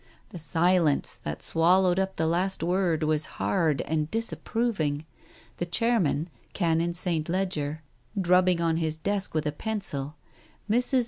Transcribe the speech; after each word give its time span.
The 0.29 0.39
silence 0.39 1.15
that 1.21 1.43
swallowed 1.43 1.99
up 1.99 2.15
the 2.15 2.25
last 2.25 2.63
word 2.63 3.03
was 3.03 3.27
hard 3.37 3.81
and 3.81 4.09
disapproving. 4.09 5.05
The 5.57 5.67
Chairman, 5.67 6.27
Canon 6.53 6.95
St. 6.95 7.29
Leger, 7.29 7.83
drubbed 8.19 8.59
on 8.59 8.77
his 8.77 8.97
desk 8.97 9.35
with 9.35 9.45
a 9.45 9.51
pencil.... 9.51 10.15
Mrs. 10.67 10.99